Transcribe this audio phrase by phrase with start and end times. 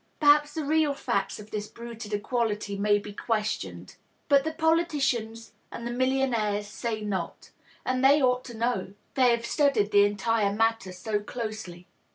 [0.19, 3.97] Perhaps the real facts of this bruited equality may be questioned.
[4.29, 7.51] But the politicians and the mil lionaires say not.
[7.85, 11.85] And they ought to know; they have studied the entire matter so closely.